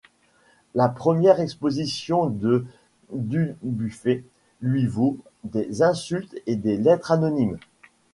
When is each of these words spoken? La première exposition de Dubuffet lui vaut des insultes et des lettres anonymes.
La 0.73 0.89
première 0.89 1.39
exposition 1.41 2.25
de 2.25 2.65
Dubuffet 3.13 4.23
lui 4.59 4.87
vaut 4.87 5.19
des 5.43 5.83
insultes 5.83 6.35
et 6.47 6.55
des 6.55 6.75
lettres 6.77 7.11
anonymes. 7.11 7.59